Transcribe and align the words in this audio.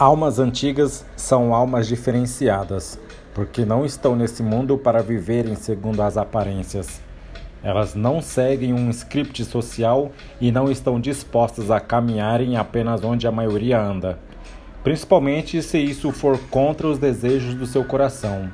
Almas 0.00 0.38
antigas 0.38 1.04
são 1.14 1.54
almas 1.54 1.86
diferenciadas, 1.86 2.98
porque 3.34 3.66
não 3.66 3.84
estão 3.84 4.16
nesse 4.16 4.42
mundo 4.42 4.78
para 4.78 5.02
viverem 5.02 5.54
segundo 5.54 6.00
as 6.00 6.16
aparências. 6.16 7.02
Elas 7.62 7.94
não 7.94 8.22
seguem 8.22 8.72
um 8.72 8.88
script 8.88 9.44
social 9.44 10.10
e 10.40 10.50
não 10.50 10.70
estão 10.70 10.98
dispostas 10.98 11.70
a 11.70 11.78
caminharem 11.78 12.56
apenas 12.56 13.04
onde 13.04 13.26
a 13.26 13.30
maioria 13.30 13.78
anda, 13.78 14.18
principalmente 14.82 15.60
se 15.60 15.78
isso 15.78 16.10
for 16.12 16.38
contra 16.48 16.88
os 16.88 16.98
desejos 16.98 17.54
do 17.54 17.66
seu 17.66 17.84
coração. 17.84 18.50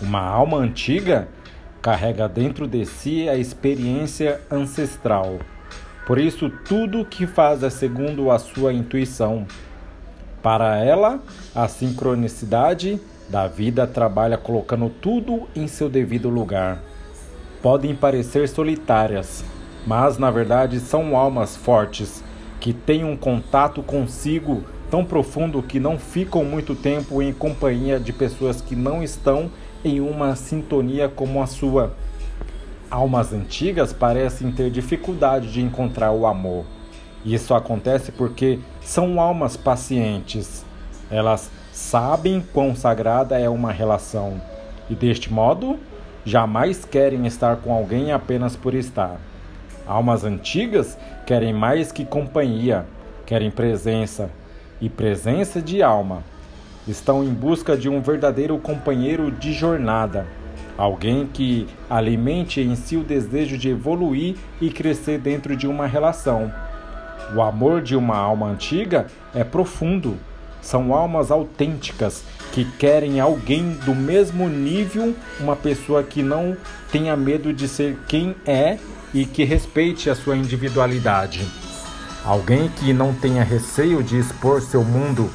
Uma 0.00 0.20
alma 0.20 0.58
antiga 0.58 1.26
carrega 1.82 2.28
dentro 2.28 2.68
de 2.68 2.86
si 2.86 3.28
a 3.28 3.34
experiência 3.34 4.40
ancestral. 4.48 5.40
Por 6.06 6.16
isso, 6.16 6.48
tudo 6.48 7.00
o 7.00 7.04
que 7.04 7.26
faz 7.26 7.64
é 7.64 7.70
segundo 7.70 8.30
a 8.30 8.38
sua 8.38 8.72
intuição 8.72 9.48
para 10.46 10.76
ela, 10.76 11.18
a 11.52 11.66
sincronicidade 11.66 13.00
da 13.28 13.48
vida 13.48 13.84
trabalha 13.84 14.38
colocando 14.38 14.88
tudo 14.88 15.48
em 15.56 15.66
seu 15.66 15.88
devido 15.88 16.28
lugar. 16.28 16.80
Podem 17.60 17.96
parecer 17.96 18.48
solitárias, 18.48 19.44
mas 19.84 20.18
na 20.18 20.30
verdade 20.30 20.78
são 20.78 21.16
almas 21.16 21.56
fortes 21.56 22.22
que 22.60 22.72
têm 22.72 23.02
um 23.02 23.16
contato 23.16 23.82
consigo 23.82 24.62
tão 24.88 25.04
profundo 25.04 25.60
que 25.64 25.80
não 25.80 25.98
ficam 25.98 26.44
muito 26.44 26.76
tempo 26.76 27.20
em 27.20 27.32
companhia 27.32 27.98
de 27.98 28.12
pessoas 28.12 28.60
que 28.60 28.76
não 28.76 29.02
estão 29.02 29.50
em 29.84 29.98
uma 29.98 30.36
sintonia 30.36 31.08
como 31.08 31.42
a 31.42 31.48
sua. 31.48 31.92
Almas 32.88 33.32
antigas 33.32 33.92
parecem 33.92 34.52
ter 34.52 34.70
dificuldade 34.70 35.52
de 35.52 35.60
encontrar 35.60 36.12
o 36.12 36.24
amor 36.24 36.64
isso 37.34 37.54
acontece 37.54 38.12
porque 38.12 38.60
são 38.80 39.20
almas 39.20 39.56
pacientes. 39.56 40.64
Elas 41.10 41.50
sabem 41.72 42.40
quão 42.52 42.74
sagrada 42.74 43.38
é 43.38 43.48
uma 43.48 43.72
relação 43.72 44.40
e, 44.88 44.94
deste 44.94 45.32
modo, 45.32 45.76
jamais 46.24 46.84
querem 46.84 47.26
estar 47.26 47.56
com 47.56 47.72
alguém 47.72 48.12
apenas 48.12 48.54
por 48.54 48.74
estar. 48.74 49.20
Almas 49.86 50.24
antigas 50.24 50.96
querem 51.26 51.52
mais 51.52 51.90
que 51.90 52.04
companhia, 52.04 52.86
querem 53.24 53.50
presença 53.50 54.30
e 54.80 54.88
presença 54.88 55.60
de 55.60 55.82
alma. 55.82 56.22
Estão 56.86 57.24
em 57.24 57.34
busca 57.34 57.76
de 57.76 57.88
um 57.88 58.00
verdadeiro 58.00 58.56
companheiro 58.58 59.32
de 59.32 59.52
jornada, 59.52 60.26
alguém 60.78 61.26
que 61.26 61.66
alimente 61.90 62.60
em 62.60 62.76
si 62.76 62.96
o 62.96 63.02
desejo 63.02 63.58
de 63.58 63.70
evoluir 63.70 64.36
e 64.60 64.70
crescer 64.70 65.18
dentro 65.18 65.56
de 65.56 65.66
uma 65.66 65.88
relação 65.88 66.52
o 67.34 67.42
amor 67.42 67.82
de 67.82 67.96
uma 67.96 68.16
alma 68.16 68.46
antiga 68.46 69.06
é 69.34 69.42
profundo. 69.42 70.16
São 70.60 70.94
almas 70.94 71.30
autênticas 71.30 72.24
que 72.52 72.64
querem 72.64 73.20
alguém 73.20 73.72
do 73.84 73.94
mesmo 73.94 74.48
nível, 74.48 75.14
uma 75.38 75.54
pessoa 75.54 76.02
que 76.02 76.22
não 76.22 76.56
tenha 76.90 77.16
medo 77.16 77.52
de 77.52 77.68
ser 77.68 77.98
quem 78.08 78.34
é 78.46 78.78
e 79.12 79.24
que 79.24 79.44
respeite 79.44 80.10
a 80.10 80.14
sua 80.14 80.36
individualidade. 80.36 81.46
Alguém 82.24 82.68
que 82.68 82.92
não 82.92 83.14
tenha 83.14 83.44
receio 83.44 84.02
de 84.02 84.18
expor 84.18 84.60
seu 84.60 84.82
mundo, 84.82 85.30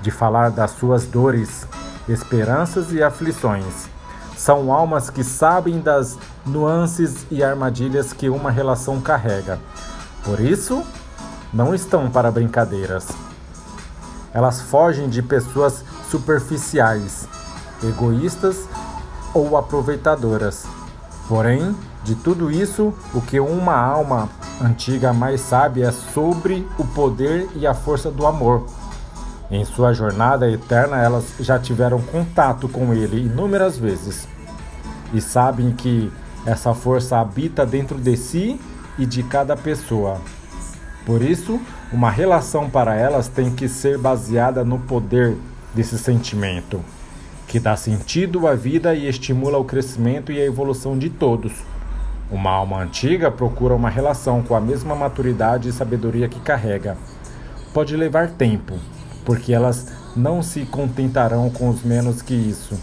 de 0.00 0.10
falar 0.10 0.50
das 0.50 0.72
suas 0.72 1.06
dores, 1.06 1.66
esperanças 2.08 2.92
e 2.92 3.02
aflições. 3.02 3.88
São 4.36 4.72
almas 4.72 5.10
que 5.10 5.24
sabem 5.24 5.80
das 5.80 6.18
nuances 6.44 7.26
e 7.30 7.42
armadilhas 7.42 8.12
que 8.12 8.28
uma 8.28 8.50
relação 8.50 9.00
carrega 9.00 9.58
por 10.24 10.40
isso, 10.40 10.82
não 11.52 11.74
estão 11.74 12.10
para 12.10 12.30
brincadeiras. 12.30 13.08
Elas 14.32 14.60
fogem 14.60 15.08
de 15.08 15.22
pessoas 15.22 15.84
superficiais, 16.10 17.28
egoístas 17.82 18.68
ou 19.32 19.56
aproveitadoras. 19.56 20.64
Porém, 21.28 21.74
de 22.02 22.14
tudo 22.14 22.50
isso, 22.50 22.92
o 23.12 23.20
que 23.20 23.38
uma 23.38 23.76
alma 23.76 24.28
antiga 24.60 25.12
mais 25.12 25.40
sabe 25.40 25.82
é 25.82 25.92
sobre 25.92 26.66
o 26.78 26.84
poder 26.84 27.48
e 27.54 27.66
a 27.66 27.74
força 27.74 28.10
do 28.10 28.26
amor. 28.26 28.66
Em 29.50 29.64
sua 29.64 29.92
jornada 29.92 30.50
eterna, 30.50 30.96
elas 30.96 31.24
já 31.38 31.58
tiveram 31.58 32.00
contato 32.00 32.68
com 32.68 32.92
ele 32.92 33.26
inúmeras 33.26 33.78
vezes 33.78 34.26
e 35.12 35.20
sabem 35.20 35.72
que 35.72 36.12
essa 36.44 36.74
força 36.74 37.18
habita 37.18 37.64
dentro 37.64 37.98
de 37.98 38.16
si 38.16 38.60
e 38.98 39.06
de 39.06 39.22
cada 39.22 39.56
pessoa. 39.56 40.20
Por 41.04 41.22
isso, 41.22 41.60
uma 41.92 42.10
relação 42.10 42.70
para 42.70 42.94
elas 42.94 43.28
tem 43.28 43.50
que 43.50 43.68
ser 43.68 43.98
baseada 43.98 44.64
no 44.64 44.78
poder 44.78 45.36
desse 45.74 45.98
sentimento, 45.98 46.80
que 47.46 47.60
dá 47.60 47.76
sentido 47.76 48.46
à 48.46 48.54
vida 48.54 48.94
e 48.94 49.06
estimula 49.06 49.58
o 49.58 49.64
crescimento 49.64 50.32
e 50.32 50.40
a 50.40 50.44
evolução 50.44 50.96
de 50.96 51.10
todos. 51.10 51.52
Uma 52.30 52.50
alma 52.50 52.80
antiga 52.80 53.30
procura 53.30 53.74
uma 53.74 53.90
relação 53.90 54.42
com 54.42 54.54
a 54.54 54.60
mesma 54.60 54.94
maturidade 54.94 55.68
e 55.68 55.72
sabedoria 55.72 56.28
que 56.28 56.40
carrega. 56.40 56.96
Pode 57.74 57.96
levar 57.96 58.30
tempo, 58.30 58.74
porque 59.24 59.52
elas 59.52 59.92
não 60.16 60.42
se 60.42 60.64
contentarão 60.64 61.50
com 61.50 61.68
os 61.68 61.82
menos 61.82 62.22
que 62.22 62.34
isso. 62.34 62.78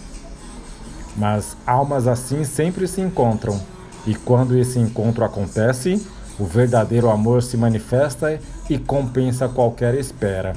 Mas 1.16 1.56
almas 1.66 2.06
assim 2.06 2.44
sempre 2.44 2.86
se 2.86 3.00
encontram 3.00 3.60
e 4.06 4.14
quando 4.14 4.56
esse 4.56 4.78
encontro 4.78 5.24
acontece, 5.24 6.00
o 6.38 6.44
verdadeiro 6.44 7.10
amor 7.10 7.42
se 7.42 7.56
manifesta 7.56 8.38
e 8.68 8.78
compensa 8.78 9.48
qualquer 9.48 9.94
espera. 9.94 10.54